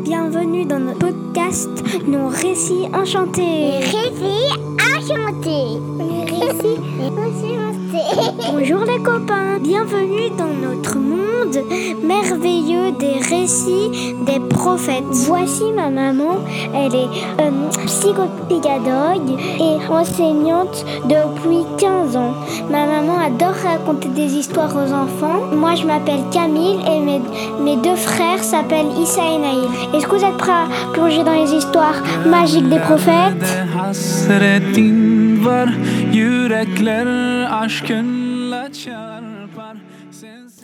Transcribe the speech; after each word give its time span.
Bienvenue 0.00 0.64
dans 0.66 0.80
notre 0.80 0.98
podcast 0.98 1.68
Nos 2.06 2.28
récits 2.28 2.88
enchantés. 2.92 3.78
Récits 3.78 4.50
enchantés. 4.96 5.78
Récits 6.26 6.78
enchantés. 7.00 7.73
Bonjour 8.50 8.80
les 8.84 9.00
copains, 9.02 9.58
bienvenue 9.60 10.30
dans 10.36 10.52
notre 10.68 10.98
monde 10.98 11.58
merveilleux 12.02 12.92
des 12.98 13.18
récits 13.28 14.14
des 14.26 14.40
prophètes. 14.40 15.04
Voici 15.10 15.64
ma 15.72 15.90
maman, 15.90 16.38
elle 16.74 16.94
est 16.94 17.08
euh, 17.40 17.50
psychopédagogue 17.86 19.38
et 19.60 19.92
enseignante 19.92 20.84
depuis 21.04 21.64
15 21.78 22.16
ans. 22.16 22.34
Ma 22.70 22.86
maman 22.86 23.18
adore 23.18 23.54
raconter 23.62 24.08
des 24.08 24.34
histoires 24.34 24.74
aux 24.74 24.92
enfants. 24.92 25.54
Moi 25.54 25.74
je 25.76 25.86
m'appelle 25.86 26.24
Camille 26.32 26.80
et 26.90 26.98
mes, 26.98 27.20
mes 27.60 27.76
deux 27.76 27.96
frères 27.96 28.42
s'appellent 28.42 28.92
Issa 29.00 29.22
et 29.22 29.38
Naïl. 29.38 29.68
Est-ce 29.94 30.06
que 30.06 30.16
vous 30.16 30.24
êtes 30.24 30.36
prêts 30.36 30.52
à 30.52 30.92
plonger 30.92 31.22
dans 31.22 31.34
les 31.34 31.52
histoires 31.52 32.02
magiques 32.26 32.68
des 32.68 32.80
prophètes? 32.80 33.44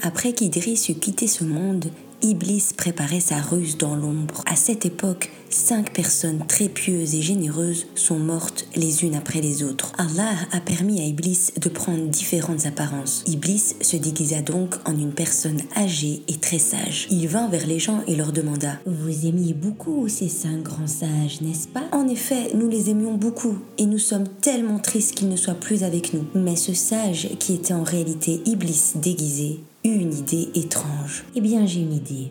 Après 0.03 0.33
qu'Idris 0.33 0.87
eut 0.89 0.95
quitté 0.95 1.27
ce 1.27 1.45
monde, 1.45 1.87
Iblis 2.23 2.75
préparait 2.77 3.21
sa 3.21 3.41
ruse 3.41 3.79
dans 3.79 3.97
l'ombre. 3.97 4.43
À 4.45 4.55
cette 4.55 4.85
époque, 4.85 5.31
cinq 5.49 5.93
personnes 5.93 6.45
très 6.47 6.69
pieuses 6.69 7.15
et 7.15 7.23
généreuses 7.23 7.87
sont 7.95 8.19
mortes 8.19 8.67
les 8.77 9.05
unes 9.05 9.15
après 9.15 9.41
les 9.41 9.63
autres. 9.63 9.93
Allah 9.97 10.35
a 10.53 10.61
permis 10.61 11.01
à 11.01 11.05
Iblis 11.05 11.51
de 11.59 11.69
prendre 11.71 12.07
différentes 12.09 12.67
apparences. 12.67 13.25
Iblis 13.27 13.75
se 13.81 13.97
déguisa 13.97 14.43
donc 14.43 14.77
en 14.85 14.99
une 14.99 15.13
personne 15.13 15.63
âgée 15.77 16.23
et 16.29 16.37
très 16.37 16.59
sage. 16.59 17.07
Il 17.11 17.27
vint 17.27 17.49
vers 17.49 17.67
les 17.67 17.79
gens 17.79 18.03
et 18.07 18.17
leur 18.17 18.33
demanda 18.33 18.79
Vous 18.85 19.27
aimiez 19.27 19.55
beaucoup 19.55 20.09
ces 20.09 20.29
cinq 20.29 20.63
grands 20.63 20.87
sages, 20.87 21.41
n'est-ce 21.41 21.69
pas? 21.69 21.85
En 21.93 22.07
effet, 22.07 22.51
nous 22.55 22.69
les 22.69 22.91
aimions 22.91 23.15
beaucoup 23.15 23.59
et 23.79 23.87
nous 23.87 23.99
sommes 23.99 24.29
tellement 24.29 24.79
tristes 24.79 25.15
qu'ils 25.15 25.31
ne 25.31 25.37
soient 25.37 25.55
plus 25.55 25.85
avec 25.85 26.13
nous. 26.13 26.27
Mais 26.35 26.57
ce 26.57 26.75
sage, 26.75 27.31
qui 27.39 27.55
était 27.55 27.73
en 27.73 27.83
réalité 27.83 28.43
Iblis 28.45 28.93
déguisé, 28.97 29.61
une 29.85 30.13
idée 30.13 30.49
étrange. 30.55 31.25
Eh 31.35 31.41
bien, 31.41 31.65
j'ai 31.67 31.81
une 31.81 31.95
idée. 31.95 32.31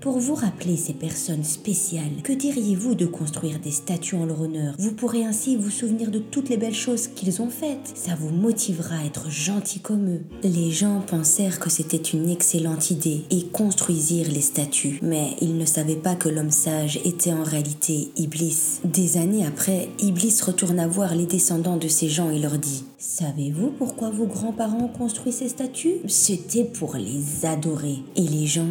Pour 0.00 0.20
vous 0.20 0.36
rappeler 0.36 0.76
ces 0.76 0.92
personnes 0.92 1.42
spéciales, 1.42 2.22
que 2.22 2.32
diriez-vous 2.32 2.94
de 2.94 3.04
construire 3.04 3.58
des 3.58 3.72
statues 3.72 4.14
en 4.14 4.26
leur 4.26 4.42
honneur? 4.42 4.76
Vous 4.78 4.92
pourrez 4.92 5.24
ainsi 5.24 5.56
vous 5.56 5.70
souvenir 5.70 6.12
de 6.12 6.20
toutes 6.20 6.48
les 6.50 6.56
belles 6.56 6.72
choses 6.72 7.08
qu'ils 7.08 7.42
ont 7.42 7.50
faites. 7.50 7.92
Ça 7.96 8.14
vous 8.14 8.30
motivera 8.30 8.98
à 8.98 9.04
être 9.04 9.28
gentil 9.28 9.80
comme 9.80 10.08
eux. 10.08 10.20
Les 10.44 10.70
gens 10.70 11.00
pensèrent 11.04 11.58
que 11.58 11.68
c'était 11.68 11.96
une 11.96 12.28
excellente 12.28 12.92
idée 12.92 13.24
et 13.30 13.46
construisirent 13.46 14.30
les 14.30 14.40
statues. 14.40 15.00
Mais 15.02 15.34
ils 15.40 15.56
ne 15.56 15.64
savaient 15.64 15.96
pas 15.96 16.14
que 16.14 16.28
l'homme 16.28 16.52
sage 16.52 17.00
était 17.04 17.32
en 17.32 17.42
réalité 17.42 18.12
Iblis. 18.16 18.78
Des 18.84 19.16
années 19.16 19.44
après, 19.44 19.88
Iblis 19.98 20.40
retourna 20.46 20.86
voir 20.86 21.16
les 21.16 21.26
descendants 21.26 21.76
de 21.76 21.88
ces 21.88 22.08
gens 22.08 22.30
et 22.30 22.38
leur 22.38 22.58
dit 22.58 22.84
Savez-vous 22.98 23.72
pourquoi 23.76 24.10
vos 24.10 24.26
grands-parents 24.26 24.84
ont 24.84 24.96
construit 24.96 25.32
ces 25.32 25.48
statues? 25.48 25.96
C'était 26.06 26.64
pour 26.64 26.94
les 26.94 27.44
adorer. 27.44 27.96
Et 28.14 28.22
les 28.22 28.46
gens 28.46 28.68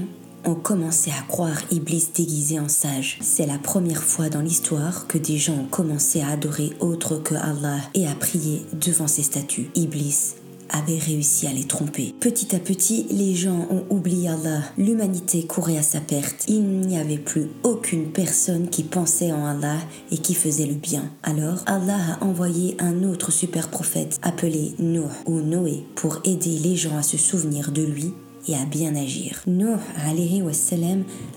ont 0.48 0.56
commencé 0.56 1.12
à 1.12 1.22
croire 1.28 1.62
Iblis 1.72 2.10
déguisé 2.16 2.60
en 2.60 2.70
sage. 2.70 3.18
C'est 3.22 3.46
la 3.46 3.60
première 3.60 4.04
fois 4.04 4.30
dans 4.30 4.42
l'histoire 4.42 5.08
que 5.08 5.18
des 5.18 5.38
gens 5.38 5.56
ont 5.56 5.68
commencé 5.70 6.22
à 6.22 6.30
adorer 6.30 6.72
autre 6.80 7.18
que 7.18 7.36
Allah 7.36 7.80
et 7.94 8.08
à 8.08 8.16
prier 8.16 8.66
devant 8.74 9.08
ces 9.08 9.24
statues. 9.24 9.70
Iblis 9.76 10.36
avait 10.70 10.98
réussi 10.98 11.48
à 11.48 11.54
les 11.54 11.64
tromper. 11.64 12.14
Petit 12.20 12.56
à 12.56 12.60
petit, 12.60 13.08
les 13.10 13.36
gens 13.36 13.68
ont 13.70 13.86
oublié 13.90 14.30
Allah. 14.30 14.62
L'humanité 14.78 15.46
courait 15.46 15.78
à 15.78 15.84
sa 15.84 16.02
perte. 16.02 16.46
Il 16.48 16.82
n'y 16.82 16.98
avait 16.98 17.18
plus 17.18 17.48
aucune 17.64 18.12
personne 18.12 18.70
qui 18.70 18.84
pensait 18.84 19.32
en 19.32 19.46
Allah 19.46 19.78
et 20.12 20.18
qui 20.18 20.34
faisait 20.34 20.66
le 20.66 20.76
bien. 20.76 21.10
Alors, 21.24 21.64
Allah 21.66 22.18
a 22.20 22.24
envoyé 22.26 22.76
un 22.80 23.04
autre 23.04 23.32
super 23.32 23.70
prophète 23.70 24.20
appelé 24.24 24.74
Nuh 24.80 25.08
ou 25.26 25.40
Noé 25.40 25.86
pour 25.96 26.20
aider 26.26 26.58
les 26.60 26.76
gens 26.76 26.98
à 26.98 27.04
se 27.04 27.18
souvenir 27.18 27.72
de 27.72 27.84
lui 27.84 28.14
et 28.48 28.56
à 28.56 28.66
bien 28.66 28.96
agir. 28.96 29.42
Nuh 29.48 29.76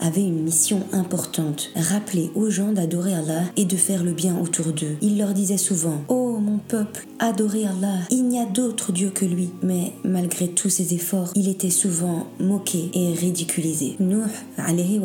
avait 0.01 0.23
une 0.23 0.43
mission 0.43 0.81
importante, 0.93 1.71
rappeler 1.75 2.31
aux 2.35 2.51
gens 2.51 2.73
d'adorer 2.73 3.15
Allah 3.15 3.43
et 3.57 3.65
de 3.65 3.77
faire 3.77 4.05
le 4.05 4.13
bien 4.13 4.39
autour 4.39 4.67
d'eux. 4.73 4.97
Il 5.03 5.19
leur 5.19 5.33
disait 5.35 5.57
souvent 5.57 6.03
"Oh 6.09 6.30
mon 6.41 6.59
peuple, 6.59 7.07
adorez 7.19 7.67
Allah, 7.67 7.99
il 8.11 8.25
n'y 8.29 8.41
a 8.41 8.47
d'autre 8.47 8.93
Dieu 8.93 9.11
que 9.11 9.25
lui." 9.25 9.51
Mais 9.63 9.93
malgré 10.05 10.49
tous 10.49 10.71
ses 10.71 10.95
efforts, 10.95 11.33
il 11.35 11.49
était 11.49 11.71
souvent 11.71 12.27
moqué 12.39 12.91
et 12.95 13.13
ridiculisé. 13.13 13.97
Nuh 14.01 14.31
alayhi 14.57 15.01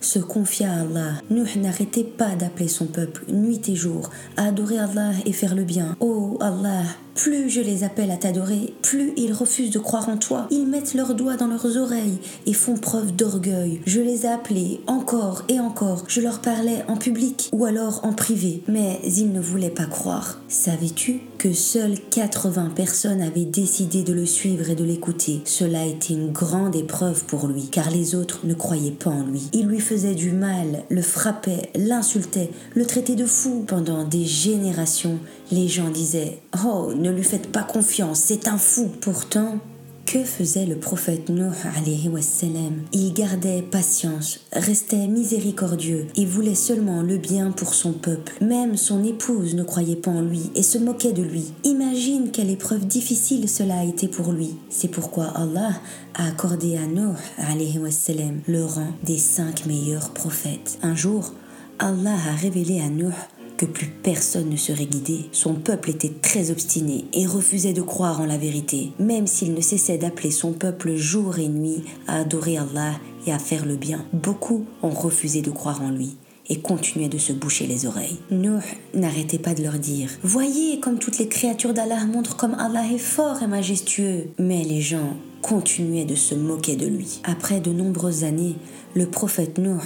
se 0.00 0.18
confia 0.18 0.72
à 0.72 0.80
Allah. 0.80 1.12
Nuh 1.30 1.56
n'arrêtait 1.56 2.04
pas 2.04 2.34
d'appeler 2.34 2.68
son 2.68 2.86
peuple 2.86 3.24
nuit 3.28 3.68
et 3.68 3.76
jour 3.76 4.10
à 4.36 4.46
adorer 4.46 4.78
Allah 4.78 5.12
et 5.26 5.32
faire 5.32 5.54
le 5.54 5.64
bien. 5.64 5.96
Oh 6.00 6.36
Allah, 6.40 6.82
plus 7.14 7.50
je 7.50 7.60
les 7.60 7.82
appelle 7.82 8.12
à 8.12 8.16
t'adorer, 8.16 8.74
plus 8.82 9.12
ils 9.16 9.32
refusent 9.32 9.72
de 9.72 9.78
croire 9.80 10.08
en 10.08 10.16
toi. 10.16 10.46
Ils 10.50 10.66
mettent 10.66 10.94
leurs 10.94 11.14
doigts 11.14 11.36
dans 11.36 11.48
leurs 11.48 11.76
oreilles 11.76 12.18
et 12.46 12.52
font 12.52 12.76
preuve 12.76 13.14
d'orgueil. 13.14 13.80
Je 13.86 14.00
les 14.00 14.24
ai 14.24 14.28
appelés 14.28 14.80
encore 14.86 15.44
et 15.48 15.58
encore. 15.58 16.04
Je 16.06 16.20
leur 16.20 16.40
parlais 16.40 16.84
en 16.86 16.96
public 16.96 17.48
ou 17.52 17.64
alors 17.64 18.04
en 18.04 18.12
privé, 18.12 18.62
mais 18.68 19.00
ils 19.04 19.32
ne 19.32 19.40
voulaient 19.40 19.68
pas 19.68 19.86
croire. 19.86 20.38
Savais-tu 20.50 21.20
que 21.36 21.52
seules 21.52 21.98
80 22.10 22.70
personnes 22.74 23.20
avaient 23.20 23.44
décidé 23.44 24.02
de 24.02 24.14
le 24.14 24.24
suivre 24.24 24.70
et 24.70 24.74
de 24.74 24.82
l'écouter? 24.82 25.42
Cela 25.44 25.84
était 25.84 26.14
une 26.14 26.32
grande 26.32 26.74
épreuve 26.74 27.24
pour 27.26 27.48
lui, 27.48 27.68
car 27.70 27.90
les 27.90 28.14
autres 28.14 28.40
ne 28.44 28.54
croyaient 28.54 28.90
pas 28.92 29.10
en 29.10 29.24
lui. 29.24 29.50
Ils 29.52 29.66
lui 29.66 29.80
faisaient 29.80 30.14
du 30.14 30.32
mal, 30.32 30.84
le 30.88 31.02
frappaient, 31.02 31.70
l'insultaient, 31.74 32.48
le 32.74 32.86
traitaient 32.86 33.14
de 33.14 33.26
fou. 33.26 33.66
Pendant 33.66 34.04
des 34.04 34.24
générations, 34.24 35.18
les 35.52 35.68
gens 35.68 35.90
disaient 35.90 36.38
Oh, 36.64 36.94
ne 36.96 37.10
lui 37.10 37.24
faites 37.24 37.52
pas 37.52 37.62
confiance, 37.62 38.20
c'est 38.20 38.48
un 38.48 38.56
fou. 38.56 38.88
Pourtant, 39.02 39.58
que 40.08 40.24
faisait 40.24 40.64
le 40.64 40.76
prophète 40.76 41.28
Nuh 41.28 41.52
alayhi 41.76 42.08
wassalam? 42.08 42.80
Il 42.94 43.12
gardait 43.12 43.60
patience, 43.60 44.40
restait 44.54 45.06
miséricordieux 45.06 46.06
et 46.16 46.24
voulait 46.24 46.54
seulement 46.54 47.02
le 47.02 47.18
bien 47.18 47.50
pour 47.50 47.74
son 47.74 47.92
peuple. 47.92 48.32
Même 48.40 48.78
son 48.78 49.04
épouse 49.04 49.54
ne 49.54 49.62
croyait 49.64 49.96
pas 49.96 50.10
en 50.10 50.22
lui 50.22 50.50
et 50.54 50.62
se 50.62 50.78
moquait 50.78 51.12
de 51.12 51.22
lui. 51.22 51.52
Imagine 51.64 52.30
quelle 52.30 52.48
épreuve 52.48 52.86
difficile 52.86 53.50
cela 53.50 53.80
a 53.80 53.84
été 53.84 54.08
pour 54.08 54.32
lui. 54.32 54.54
C'est 54.70 54.88
pourquoi 54.88 55.26
Allah 55.26 55.78
a 56.14 56.26
accordé 56.26 56.78
à 56.78 56.86
Nuh 56.86 57.14
alayhi 57.36 57.78
wassalam 57.78 58.40
le 58.46 58.64
rang 58.64 58.94
des 59.02 59.18
cinq 59.18 59.66
meilleurs 59.66 60.14
prophètes. 60.14 60.78
Un 60.82 60.94
jour, 60.94 61.34
Allah 61.78 62.16
a 62.30 62.34
révélé 62.34 62.80
à 62.80 62.88
Nuh 62.88 63.12
que 63.58 63.66
plus 63.66 63.88
personne 63.88 64.48
ne 64.48 64.56
serait 64.56 64.86
guidé. 64.86 65.26
Son 65.32 65.54
peuple 65.54 65.90
était 65.90 66.12
très 66.22 66.50
obstiné 66.50 67.04
et 67.12 67.26
refusait 67.26 67.74
de 67.74 67.82
croire 67.82 68.20
en 68.22 68.26
la 68.26 68.38
vérité, 68.38 68.92
même 68.98 69.26
s'il 69.26 69.52
ne 69.52 69.60
cessait 69.60 69.98
d'appeler 69.98 70.30
son 70.30 70.52
peuple 70.52 70.94
jour 70.94 71.38
et 71.38 71.48
nuit 71.48 71.84
à 72.06 72.20
adorer 72.20 72.56
Allah 72.56 72.94
et 73.26 73.32
à 73.32 73.38
faire 73.38 73.66
le 73.66 73.76
bien. 73.76 74.06
Beaucoup 74.14 74.64
ont 74.82 74.90
refusé 74.90 75.42
de 75.42 75.50
croire 75.50 75.82
en 75.82 75.90
lui 75.90 76.16
et 76.48 76.60
continuaient 76.60 77.08
de 77.08 77.18
se 77.18 77.32
boucher 77.32 77.66
les 77.66 77.84
oreilles. 77.84 78.18
Nuh 78.30 78.62
n'arrêtait 78.94 79.38
pas 79.38 79.54
de 79.54 79.62
leur 79.62 79.78
dire 79.78 80.08
Voyez 80.22 80.80
comme 80.80 80.98
toutes 80.98 81.18
les 81.18 81.28
créatures 81.28 81.74
d'Allah 81.74 82.06
montrent 82.06 82.36
comme 82.36 82.54
Allah 82.54 82.84
est 82.90 82.98
fort 82.98 83.42
et 83.42 83.46
majestueux. 83.46 84.28
Mais 84.38 84.64
les 84.64 84.80
gens 84.80 85.16
continuaient 85.42 86.04
de 86.04 86.14
se 86.14 86.34
moquer 86.34 86.76
de 86.76 86.86
lui. 86.86 87.20
Après 87.24 87.60
de 87.60 87.70
nombreuses 87.70 88.24
années, 88.24 88.56
le 88.94 89.06
prophète 89.06 89.58
Nuh 89.58 89.78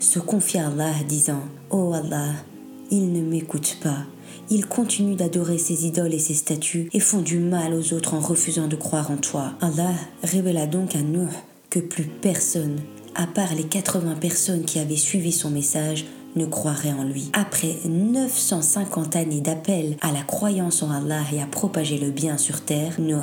se 0.00 0.18
confia 0.18 0.64
à 0.64 0.68
Allah 0.68 0.92
disant 1.08 1.40
Oh 1.70 1.92
Allah, 1.94 2.32
ils 2.90 3.12
ne 3.12 3.20
m'écoutent 3.20 3.78
pas. 3.82 4.06
Ils 4.50 4.66
continuent 4.66 5.16
d'adorer 5.16 5.58
ces 5.58 5.86
idoles 5.86 6.14
et 6.14 6.18
ces 6.18 6.34
statues 6.34 6.88
et 6.92 7.00
font 7.00 7.22
du 7.22 7.38
mal 7.38 7.74
aux 7.74 7.94
autres 7.94 8.14
en 8.14 8.20
refusant 8.20 8.68
de 8.68 8.76
croire 8.76 9.10
en 9.10 9.16
toi. 9.16 9.52
Allah 9.60 9.94
révéla 10.22 10.66
donc 10.66 10.94
à 10.94 11.00
Nuh 11.00 11.28
que 11.70 11.80
plus 11.80 12.04
personne, 12.04 12.80
à 13.14 13.26
part 13.26 13.54
les 13.54 13.64
80 13.64 14.16
personnes 14.16 14.64
qui 14.64 14.78
avaient 14.78 14.96
suivi 14.96 15.32
son 15.32 15.50
message, 15.50 16.04
ne 16.36 16.46
croirait 16.46 16.92
en 16.92 17.04
lui. 17.04 17.30
Après 17.32 17.76
950 17.84 19.16
années 19.16 19.40
d'appel 19.40 19.96
à 20.00 20.12
la 20.12 20.22
croyance 20.22 20.82
en 20.82 20.90
Allah 20.90 21.22
et 21.32 21.40
à 21.40 21.46
propager 21.46 21.98
le 21.98 22.10
bien 22.10 22.38
sur 22.38 22.62
terre, 22.62 23.00
Nuh 23.00 23.16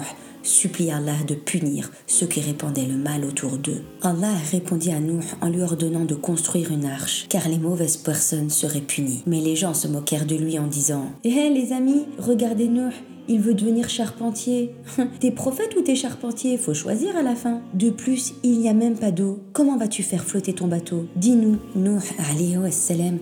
supplia 0.50 0.98
Allah 0.98 1.24
de 1.28 1.36
punir 1.36 1.92
ceux 2.08 2.28
qui 2.28 2.42
répandaient 2.42 2.86
le 2.86 2.98
mal 2.98 3.24
autour 3.24 3.58
d'eux. 3.58 3.84
Allah 4.02 4.34
répondit 4.52 4.92
à 4.92 5.00
Nuh 5.00 5.24
en 5.42 5.50
lui 5.50 5.62
ordonnant 5.62 6.06
de 6.06 6.16
construire 6.16 6.72
une 6.72 6.86
arche, 6.86 7.28
car 7.30 7.48
les 7.48 7.60
mauvaises 7.60 7.98
personnes 7.98 8.50
seraient 8.50 8.82
punies. 8.82 9.24
Mais 9.26 9.42
les 9.42 9.56
gens 9.56 9.74
se 9.74 9.88
moquèrent 9.88 10.26
de 10.26 10.36
lui 10.36 10.58
en 10.60 10.68
disant 10.68 11.12
Hé 11.24 11.50
les 11.50 11.72
amis, 11.72 12.06
regardez 12.18 12.68
Nuh, 12.68 12.94
il 13.30 13.40
veut 13.40 13.54
devenir 13.54 13.90
charpentier. 13.90 14.74
t'es 15.20 15.32
prophète 15.32 15.76
ou 15.78 15.82
t'es 15.82 15.96
charpentier? 15.96 16.58
Faut 16.58 16.74
choisir 16.74 17.16
à 17.16 17.22
la 17.22 17.36
fin. 17.36 17.62
De 17.76 17.92
plus, 17.92 18.34
il 18.44 18.60
n'y 18.60 18.68
a 18.68 18.74
même 18.74 18.98
pas 18.98 19.12
d'eau. 19.12 19.40
Comment 19.54 19.78
vas-tu 19.78 20.02
faire 20.02 20.24
flotter 20.24 20.54
ton 20.54 20.68
bateau? 20.68 21.06
Dis-nous. 21.16 21.58
Nuh 21.76 22.00
alayhi 22.32 22.58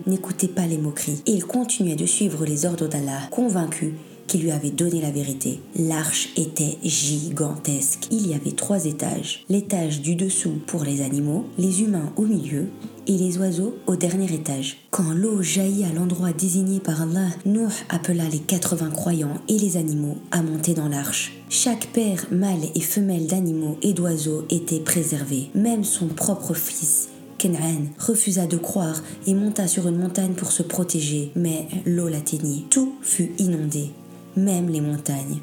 n'écoutait 0.06 0.48
pas 0.48 0.66
les 0.66 0.78
moqueries. 0.78 1.22
Il 1.26 1.44
continuait 1.44 1.94
de 1.94 2.06
suivre 2.06 2.46
les 2.46 2.64
ordres 2.64 2.88
d'Allah, 2.88 3.20
convaincu 3.30 3.94
qui 4.28 4.38
lui 4.38 4.52
avait 4.52 4.70
donné 4.70 5.00
la 5.00 5.10
vérité. 5.10 5.60
L'arche 5.74 6.28
était 6.36 6.78
gigantesque. 6.84 8.06
Il 8.12 8.28
y 8.28 8.34
avait 8.34 8.52
trois 8.52 8.84
étages. 8.84 9.44
L'étage 9.48 10.00
du 10.00 10.14
dessous 10.14 10.60
pour 10.66 10.84
les 10.84 11.00
animaux, 11.00 11.46
les 11.58 11.82
humains 11.82 12.12
au 12.16 12.22
milieu 12.22 12.68
et 13.08 13.16
les 13.16 13.38
oiseaux 13.38 13.74
au 13.86 13.96
dernier 13.96 14.32
étage. 14.32 14.76
Quand 14.90 15.12
l'eau 15.12 15.42
jaillit 15.42 15.84
à 15.84 15.92
l'endroit 15.92 16.32
désigné 16.32 16.78
par 16.78 17.02
Allah, 17.02 17.28
Nuh 17.46 17.72
appela 17.88 18.28
les 18.28 18.38
80 18.38 18.90
croyants 18.90 19.40
et 19.48 19.58
les 19.58 19.76
animaux 19.78 20.18
à 20.30 20.42
monter 20.42 20.74
dans 20.74 20.88
l'arche. 20.88 21.32
Chaque 21.48 21.86
père, 21.88 22.26
mâle 22.30 22.68
et 22.74 22.80
femelle 22.80 23.26
d'animaux 23.26 23.78
et 23.82 23.94
d'oiseaux 23.94 24.44
était 24.50 24.80
préservé. 24.80 25.48
Même 25.54 25.84
son 25.84 26.08
propre 26.08 26.52
fils, 26.52 27.08
Ken'an 27.38 27.86
refusa 27.98 28.46
de 28.46 28.56
croire 28.56 29.00
et 29.26 29.32
monta 29.32 29.68
sur 29.68 29.86
une 29.86 29.98
montagne 29.98 30.34
pour 30.34 30.50
se 30.50 30.64
protéger, 30.64 31.30
mais 31.36 31.68
l'eau 31.86 32.08
l'atteignit. 32.08 32.68
Tout 32.68 32.94
fut 33.00 33.30
inondé, 33.38 33.90
même 34.38 34.68
les 34.68 34.80
montagnes. 34.80 35.40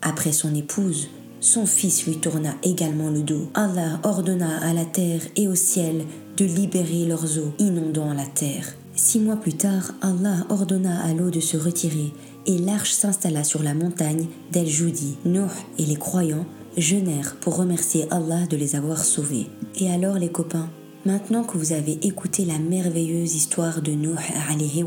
Après 0.00 0.32
son 0.32 0.54
épouse, 0.54 1.08
son 1.40 1.66
fils 1.66 2.06
lui 2.06 2.18
tourna 2.18 2.54
également 2.62 3.10
le 3.10 3.22
dos. 3.22 3.48
Allah 3.54 4.00
ordonna 4.02 4.58
à 4.58 4.72
la 4.72 4.84
terre 4.84 5.22
et 5.36 5.48
au 5.48 5.54
ciel 5.54 6.04
de 6.36 6.44
libérer 6.44 7.04
leurs 7.04 7.38
eaux, 7.38 7.52
inondant 7.58 8.14
la 8.14 8.26
terre. 8.26 8.74
Six 8.94 9.20
mois 9.20 9.36
plus 9.36 9.54
tard, 9.54 9.92
Allah 10.02 10.46
ordonna 10.50 11.02
à 11.02 11.12
l'eau 11.12 11.30
de 11.30 11.40
se 11.40 11.56
retirer 11.56 12.12
et 12.46 12.58
l'arche 12.58 12.92
s'installa 12.92 13.44
sur 13.44 13.62
la 13.62 13.74
montagne 13.74 14.26
d'El 14.50 14.68
Joudi. 14.68 15.16
Nuh 15.24 15.40
et 15.78 15.84
les 15.84 15.96
croyants 15.96 16.46
jeûnèrent 16.76 17.36
pour 17.40 17.56
remercier 17.56 18.06
Allah 18.10 18.46
de 18.48 18.56
les 18.56 18.76
avoir 18.76 19.04
sauvés. 19.04 19.46
Et 19.78 19.90
alors 19.90 20.18
les 20.18 20.30
copains, 20.30 20.68
Maintenant 21.04 21.42
que 21.42 21.58
vous 21.58 21.72
avez 21.72 21.98
écouté 22.06 22.44
la 22.44 22.60
merveilleuse 22.60 23.34
histoire 23.34 23.82
de 23.82 23.90
Nuh 23.90 24.14
alayhi 24.48 24.84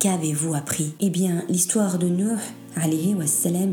qu'avez-vous 0.00 0.54
appris? 0.54 0.92
Eh 0.98 1.08
bien, 1.08 1.44
l'histoire 1.48 1.98
de 1.98 2.08
Nuh 2.08 2.36
alayhi 2.74 3.14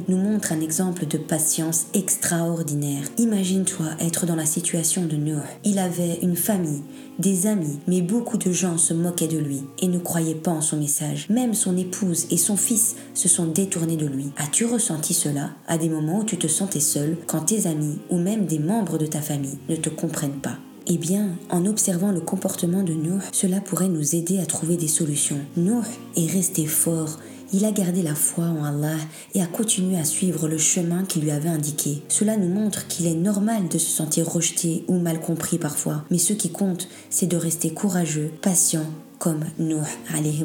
nous 0.07 0.17
montre 0.17 0.51
un 0.51 0.61
exemple 0.61 1.07
de 1.07 1.17
patience 1.17 1.87
extraordinaire. 1.95 3.05
Imagine-toi 3.17 3.87
être 3.99 4.27
dans 4.27 4.35
la 4.35 4.45
situation 4.45 5.05
de 5.05 5.15
Nuh. 5.15 5.41
Il 5.63 5.79
avait 5.79 6.19
une 6.21 6.35
famille, 6.35 6.83
des 7.17 7.47
amis, 7.47 7.79
mais 7.87 8.03
beaucoup 8.03 8.37
de 8.37 8.51
gens 8.51 8.77
se 8.77 8.93
moquaient 8.93 9.27
de 9.27 9.39
lui 9.39 9.63
et 9.81 9.87
ne 9.87 9.97
croyaient 9.97 10.35
pas 10.35 10.51
en 10.51 10.61
son 10.61 10.77
message. 10.77 11.27
Même 11.31 11.55
son 11.55 11.75
épouse 11.75 12.27
et 12.29 12.37
son 12.37 12.55
fils 12.55 12.97
se 13.15 13.27
sont 13.27 13.47
détournés 13.47 13.97
de 13.97 14.05
lui. 14.05 14.31
As-tu 14.37 14.65
ressenti 14.65 15.15
cela? 15.15 15.49
À 15.67 15.79
des 15.79 15.89
moments 15.89 16.19
où 16.19 16.23
tu 16.23 16.37
te 16.37 16.47
sentais 16.47 16.79
seul 16.79 17.17
quand 17.25 17.41
tes 17.41 17.65
amis 17.65 17.97
ou 18.11 18.19
même 18.19 18.45
des 18.45 18.59
membres 18.59 18.99
de 18.99 19.07
ta 19.07 19.21
famille 19.21 19.57
ne 19.69 19.75
te 19.75 19.89
comprennent 19.89 20.39
pas 20.39 20.59
eh 20.88 20.97
bien, 20.97 21.30
en 21.50 21.65
observant 21.65 22.12
le 22.12 22.19
comportement 22.19 22.83
de 22.83 22.94
Nuh, 22.94 23.21
cela 23.31 23.62
pourrait 23.62 23.89
nous 23.89 24.15
aider 24.15 24.39
à 24.39 24.45
trouver 24.45 24.77
des 24.77 24.88
solutions. 24.88 25.39
Nuh 25.56 25.83
est 26.15 26.31
resté 26.31 26.65
fort, 26.65 27.19
il 27.53 27.65
a 27.65 27.71
gardé 27.71 28.01
la 28.01 28.15
foi 28.15 28.45
en 28.45 28.63
Allah 28.63 28.97
et 29.35 29.41
a 29.41 29.45
continué 29.45 29.97
à 29.97 30.03
suivre 30.03 30.47
le 30.47 30.57
chemin 30.57 31.03
qu'il 31.06 31.21
lui 31.21 31.31
avait 31.31 31.50
indiqué. 31.50 32.01
Cela 32.09 32.35
nous 32.35 32.50
montre 32.50 32.88
qu'il 32.88 33.06
est 33.06 33.13
normal 33.13 33.69
de 33.69 33.77
se 33.77 33.89
sentir 33.89 34.27
rejeté 34.27 34.83
ou 34.88 34.97
mal 34.97 35.19
compris 35.21 35.57
parfois, 35.57 36.03
mais 36.09 36.18
ce 36.18 36.33
qui 36.33 36.50
compte, 36.50 36.88
c'est 37.09 37.27
de 37.27 37.38
rester 37.38 37.69
courageux, 37.69 38.31
patient 38.41 38.86
comme 39.23 39.45
Nuh 39.57 39.77
alayhi. 40.13 40.43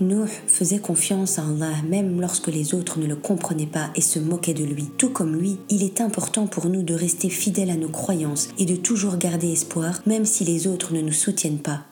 Nuh 0.00 0.26
faisait 0.48 0.80
confiance 0.80 1.38
à 1.38 1.42
Allah 1.42 1.70
même 1.88 2.20
lorsque 2.20 2.48
les 2.48 2.74
autres 2.74 2.98
ne 2.98 3.06
le 3.06 3.14
comprenaient 3.14 3.64
pas 3.64 3.90
et 3.94 4.00
se 4.00 4.18
moquaient 4.18 4.54
de 4.54 4.64
lui. 4.64 4.86
Tout 4.98 5.10
comme 5.10 5.36
lui, 5.36 5.58
il 5.68 5.84
est 5.84 6.00
important 6.00 6.48
pour 6.48 6.66
nous 6.66 6.82
de 6.82 6.94
rester 6.94 7.30
fidèles 7.30 7.70
à 7.70 7.76
nos 7.76 7.88
croyances 7.88 8.48
et 8.58 8.64
de 8.64 8.74
toujours 8.74 9.18
garder 9.18 9.52
espoir 9.52 10.02
même 10.04 10.24
si 10.24 10.42
les 10.42 10.66
autres 10.66 10.92
ne 10.92 11.00
nous 11.00 11.12
soutiennent 11.12 11.60
pas. 11.60 11.84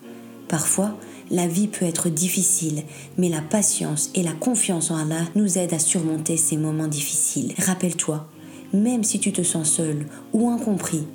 Parfois, 0.49 0.99
la 1.31 1.47
vie 1.47 1.69
peut 1.69 1.87
être 1.87 2.09
difficile, 2.09 2.83
mais 3.17 3.29
la 3.29 3.41
patience 3.41 4.11
et 4.17 4.25
la 4.25 4.33
confiance 4.33 4.91
en 4.91 4.97
Allah 4.97 5.23
nous 5.37 5.59
aident 5.59 5.75
à 5.75 5.79
surmonter 5.79 6.37
ces 6.37 6.57
moments 6.57 6.89
difficiles. 6.89 7.55
Rappelle-toi, 7.57 8.27
même 8.73 9.05
si 9.05 9.21
tu 9.21 9.33
te 9.33 9.45
sens 9.45 9.71
seul 9.71 10.07
ou 10.33 10.51
incompris, 10.51 11.07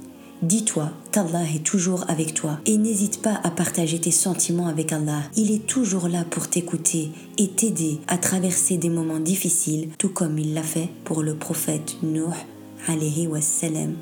Dis-toi 0.45 0.91
qu'Allah 1.11 1.41
est 1.55 1.63
toujours 1.63 2.05
avec 2.07 2.35
toi 2.35 2.59
et 2.67 2.77
n'hésite 2.77 3.19
pas 3.23 3.39
à 3.43 3.49
partager 3.49 3.99
tes 3.99 4.11
sentiments 4.11 4.67
avec 4.67 4.93
Allah. 4.93 5.23
Il 5.35 5.51
est 5.51 5.65
toujours 5.65 6.07
là 6.07 6.23
pour 6.29 6.47
t'écouter 6.47 7.09
et 7.39 7.47
t'aider 7.47 7.99
à 8.07 8.19
traverser 8.19 8.77
des 8.77 8.89
moments 8.89 9.17
difficiles, 9.17 9.89
tout 9.97 10.09
comme 10.09 10.37
il 10.37 10.53
l'a 10.53 10.61
fait 10.61 10.89
pour 11.03 11.23
le 11.23 11.33
prophète 11.33 11.95
Nuh 12.03 12.25
alayhi 12.87 13.25
wassalam. 13.25 13.95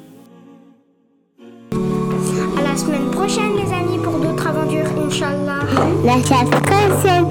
À 1.72 2.62
la 2.62 2.75
semaine 2.75 3.10
prochaine, 3.12 3.56
les 3.56 3.72
amis, 3.72 4.04
pour 4.04 4.19
d'autres 4.19 4.46
aventures, 4.46 4.92
Inch'Allah. 5.01 5.60
La 6.04 6.22
semaine 6.22 6.50
prochaine, 6.50 7.25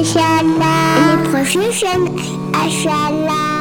Inch'Allah. 0.00 1.22
Les 1.22 1.28
prochaines 1.30 2.08
Inch'Allah. 2.52 3.55